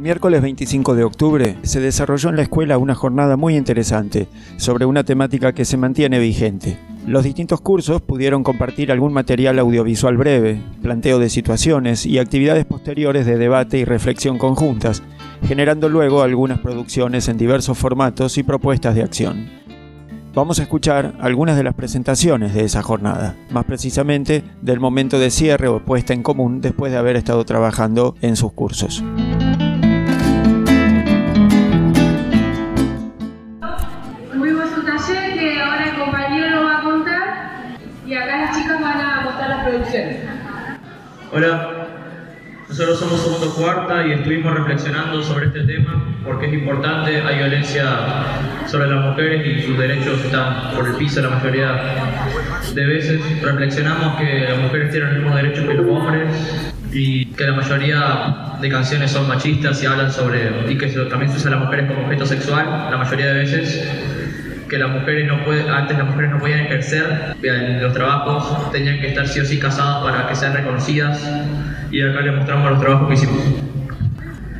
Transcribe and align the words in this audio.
El 0.00 0.04
miércoles 0.04 0.40
25 0.40 0.94
de 0.94 1.04
octubre 1.04 1.58
se 1.60 1.78
desarrolló 1.78 2.30
en 2.30 2.36
la 2.36 2.42
escuela 2.42 2.78
una 2.78 2.94
jornada 2.94 3.36
muy 3.36 3.54
interesante 3.54 4.28
sobre 4.56 4.86
una 4.86 5.04
temática 5.04 5.52
que 5.52 5.66
se 5.66 5.76
mantiene 5.76 6.18
vigente. 6.18 6.78
Los 7.06 7.22
distintos 7.22 7.60
cursos 7.60 8.00
pudieron 8.00 8.42
compartir 8.42 8.90
algún 8.90 9.12
material 9.12 9.58
audiovisual 9.58 10.16
breve, 10.16 10.62
planteo 10.80 11.18
de 11.18 11.28
situaciones 11.28 12.06
y 12.06 12.18
actividades 12.18 12.64
posteriores 12.64 13.26
de 13.26 13.36
debate 13.36 13.76
y 13.76 13.84
reflexión 13.84 14.38
conjuntas, 14.38 15.02
generando 15.42 15.90
luego 15.90 16.22
algunas 16.22 16.60
producciones 16.60 17.28
en 17.28 17.36
diversos 17.36 17.76
formatos 17.76 18.38
y 18.38 18.42
propuestas 18.42 18.94
de 18.94 19.02
acción. 19.02 19.50
Vamos 20.32 20.60
a 20.60 20.62
escuchar 20.62 21.14
algunas 21.20 21.58
de 21.58 21.64
las 21.64 21.74
presentaciones 21.74 22.54
de 22.54 22.64
esa 22.64 22.80
jornada, 22.80 23.36
más 23.50 23.66
precisamente 23.66 24.44
del 24.62 24.80
momento 24.80 25.18
de 25.18 25.30
cierre 25.30 25.68
o 25.68 25.84
puesta 25.84 26.14
en 26.14 26.22
común 26.22 26.62
después 26.62 26.90
de 26.90 26.96
haber 26.96 27.16
estado 27.16 27.44
trabajando 27.44 28.14
en 28.22 28.36
sus 28.36 28.52
cursos. 28.54 29.04
Y 38.10 38.14
acá 38.14 38.38
las 38.38 38.56
chicas 38.56 38.80
van 38.80 39.00
a 39.00 39.20
mostrar 39.20 39.50
las 39.50 39.64
producciones. 39.64 40.16
Hola, 41.32 41.86
nosotros 42.68 42.98
somos 42.98 43.22
Segundo 43.22 43.54
Cuarta 43.54 44.04
y 44.04 44.12
estuvimos 44.12 44.52
reflexionando 44.52 45.22
sobre 45.22 45.46
este 45.46 45.60
tema 45.60 46.04
porque 46.24 46.46
es 46.46 46.54
importante, 46.54 47.20
hay 47.20 47.38
violencia 47.38 47.84
sobre 48.66 48.90
las 48.90 49.04
mujeres 49.04 49.46
y 49.46 49.62
sus 49.62 49.78
derechos 49.78 50.24
están 50.24 50.72
por 50.74 50.88
el 50.88 50.94
piso 50.94 51.22
la 51.22 51.28
mayoría 51.30 51.80
de 52.74 52.84
veces. 52.84 53.42
Reflexionamos 53.42 54.16
que 54.16 54.40
las 54.48 54.58
mujeres 54.58 54.90
tienen 54.90 55.10
los 55.10 55.18
mismos 55.18 55.36
derechos 55.36 55.64
que 55.66 55.74
los 55.74 55.86
hombres 55.86 56.72
y 56.92 57.26
que 57.26 57.44
la 57.44 57.52
mayoría 57.52 58.56
de 58.60 58.68
canciones 58.68 59.12
son 59.12 59.28
machistas 59.28 59.80
y 59.84 59.86
hablan 59.86 60.10
sobre, 60.10 60.50
y 60.68 60.76
que 60.76 60.88
también 60.88 61.30
se 61.30 61.38
usa 61.38 61.52
a 61.52 61.54
las 61.54 61.64
mujeres 61.64 61.86
como 61.86 62.02
objeto 62.02 62.26
sexual, 62.26 62.88
la 62.90 62.96
mayoría 62.96 63.26
de 63.26 63.34
veces 63.34 63.88
que 64.70 64.78
las 64.78 64.88
mujeres 64.88 65.26
no 65.26 65.44
pueden, 65.44 65.68
antes 65.68 65.98
las 65.98 66.06
mujeres 66.06 66.30
no 66.30 66.38
podían 66.38 66.60
ejercer 66.60 67.34
en 67.42 67.82
los 67.82 67.92
trabajos, 67.92 68.70
tenían 68.70 69.00
que 69.00 69.08
estar 69.08 69.26
sí 69.26 69.40
o 69.40 69.44
sí 69.44 69.58
casadas 69.58 70.04
para 70.04 70.28
que 70.28 70.36
sean 70.36 70.54
reconocidas 70.54 71.28
y 71.90 72.00
acá 72.00 72.20
les 72.20 72.36
mostramos 72.36 72.70
los 72.70 72.80
trabajos 72.80 73.08
que 73.08 73.14
hicimos. 73.14 73.38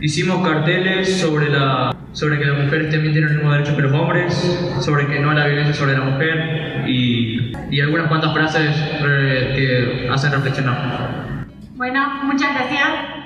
Hicimos 0.00 0.46
carteles 0.46 1.20
sobre, 1.20 1.48
la, 1.48 1.94
sobre 2.12 2.38
que 2.40 2.44
las 2.44 2.58
mujeres 2.64 2.90
también 2.90 3.12
tienen 3.12 3.30
el 3.30 3.36
mismo 3.36 3.52
derecho 3.52 3.76
que 3.76 3.82
los 3.82 3.92
hombres, 3.92 4.34
sobre 4.80 5.06
que 5.06 5.20
no 5.20 5.30
hay 5.30 5.36
la 5.36 5.46
violencia 5.46 5.74
sobre 5.74 5.92
la 5.92 6.00
mujer 6.00 6.84
y, 6.88 7.52
y 7.70 7.80
algunas 7.80 8.08
cuantas 8.08 8.34
frases 8.34 8.74
eh, 8.76 9.52
que 9.54 10.08
hacen 10.10 10.32
reflexionar. 10.32 11.46
Bueno, 11.76 12.24
muchas 12.24 12.52
gracias. 12.54 13.21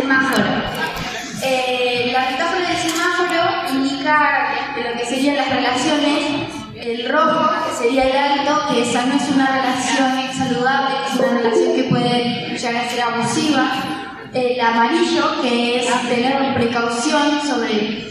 Semáforo. 0.00 0.44
Eh, 1.42 2.10
la 2.12 2.30
metáfora 2.30 2.68
del 2.68 2.76
semáforo 2.76 3.74
indica 3.74 4.54
lo 4.76 4.98
que 4.98 5.06
serían 5.06 5.36
las 5.36 5.50
relaciones. 5.50 6.46
El 6.76 7.08
rojo, 7.08 7.50
sería 7.78 8.04
el 8.04 8.16
alto, 8.16 8.68
que 8.70 8.82
esa 8.82 9.06
no 9.06 9.14
es 9.14 9.28
una 9.30 9.46
relación 9.46 10.32
saludable, 10.36 10.94
es 11.06 11.18
una 11.18 11.38
relación 11.38 11.74
que 11.74 11.84
puede 11.84 12.56
llegar 12.56 12.84
a 12.84 12.90
ser 12.90 13.00
abusiva. 13.02 13.72
El 14.32 14.60
amarillo, 14.60 15.40
que 15.42 15.80
es 15.80 16.08
tener 16.08 16.54
precaución 16.54 17.40
sobre. 17.42 18.06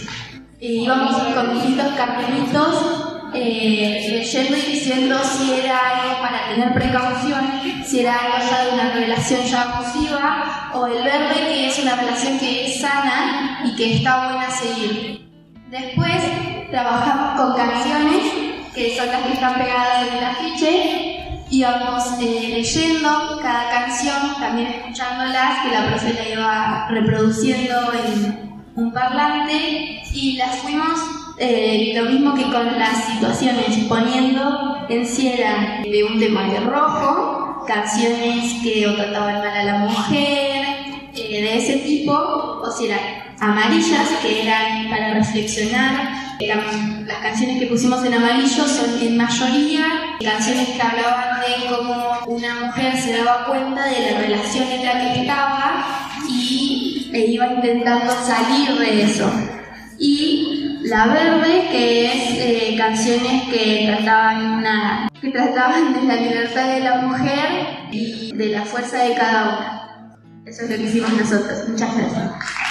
Y 0.59 0.87
vamos 0.87 1.15
con 1.33 1.53
distintos 1.53 1.93
cartelitos 1.93 3.14
eh, 3.35 4.07
leyendo 4.09 4.57
y 4.57 4.61
diciendo 4.61 5.19
si 5.23 5.53
era 5.53 5.77
algo 5.77 6.21
para 6.21 6.49
tener 6.49 6.73
precaución, 6.73 7.61
si 7.85 7.99
era 8.01 8.15
algo 8.15 8.37
ya 8.49 8.65
de 8.65 8.71
una 8.73 8.91
relación 8.93 9.41
ya 9.43 9.61
abusiva, 9.61 10.71
o 10.73 10.87
el 10.87 11.03
verde 11.03 11.35
que 11.47 11.67
es 11.67 11.79
una 11.79 11.95
relación 11.95 12.39
que 12.39 12.65
es 12.65 12.81
sana 12.81 13.61
y 13.65 13.75
que 13.75 13.97
está 13.97 14.27
buena 14.29 14.49
seguir. 14.49 15.29
Después 15.69 16.23
trabajamos 16.71 17.41
con 17.41 17.55
canciones, 17.55 18.23
que 18.73 18.95
son 18.97 19.07
las 19.07 19.21
que 19.23 19.33
están 19.33 19.55
pegadas 19.55 20.07
en 20.07 20.17
el 20.17 20.23
afiche, 20.23 21.45
íbamos 21.49 22.03
eh, 22.21 22.49
leyendo 22.49 23.39
cada 23.41 23.69
canción, 23.69 24.35
también 24.39 24.67
escuchándolas, 24.67 25.59
que 25.63 25.71
la 25.71 25.87
profesora 25.87 26.29
iba 26.29 26.87
reproduciendo 26.89 27.93
en 27.93 28.63
un 28.75 28.91
parlante, 28.91 30.01
y 30.13 30.37
las 30.37 30.55
fuimos 30.57 30.99
eh, 31.37 31.93
lo 31.95 32.09
mismo 32.09 32.33
que 32.33 32.43
con 32.43 32.79
las 32.79 33.05
situaciones, 33.05 33.77
poniendo 33.89 34.85
en 34.89 35.05
si 35.05 35.27
eran 35.27 35.83
de 35.83 36.03
un 36.03 36.19
tema 36.19 36.43
de 36.43 36.59
rojo, 36.61 37.63
canciones 37.67 38.61
que 38.63 38.87
trataban 38.95 39.39
mal 39.39 39.57
a 39.57 39.63
la 39.63 39.77
mujer, 39.79 40.65
eh, 41.13 41.41
de 41.41 41.57
ese 41.57 41.77
tipo, 41.77 42.13
o 42.13 42.71
si 42.71 42.85
eran 42.85 42.99
amarillas, 43.39 44.09
que 44.21 44.43
eran 44.43 44.89
para 44.89 45.13
reflexionar. 45.15 46.25
Las 46.39 47.17
canciones 47.19 47.59
que 47.59 47.67
pusimos 47.67 48.03
en 48.03 48.13
amarillo 48.13 48.67
son 48.67 49.01
en 49.01 49.15
mayoría 49.15 49.85
canciones 50.21 50.69
que 50.69 50.81
hablaban 50.81 51.39
de 51.39 51.73
cómo 51.73 52.19
una 52.27 52.65
mujer 52.65 52.97
se 52.97 53.17
daba 53.17 53.45
cuenta 53.45 53.85
de 53.85 54.11
la 54.11 54.19
relación 54.19 54.67
en 54.69 54.85
la 54.85 54.99
que 54.99 55.21
estaba 55.21 55.85
y 56.29 57.09
e 57.13 57.31
iba 57.31 57.53
intentando 57.53 58.11
salir 58.25 58.77
de 58.77 59.03
eso. 59.03 59.31
Y 59.97 60.34
la 60.85 61.07
verde, 61.07 61.67
que 61.71 62.05
es 62.05 62.37
eh, 62.39 62.75
canciones 62.77 63.43
que 63.49 63.85
trataban, 63.87 64.59
una, 64.59 65.09
que 65.19 65.29
trataban 65.29 65.93
de 65.93 66.03
la 66.03 66.15
libertad 66.15 66.75
de 66.75 66.79
la 66.81 66.95
mujer 66.97 67.49
y 67.91 68.35
de 68.35 68.47
la 68.47 68.63
fuerza 68.63 68.99
de 69.03 69.15
cada 69.15 69.57
una. 69.57 70.15
Eso 70.45 70.63
es 70.63 70.69
lo 70.69 70.77
que 70.77 70.83
hicimos 70.83 71.13
nosotros. 71.13 71.69
Muchas 71.69 71.95
gracias. 71.97 72.64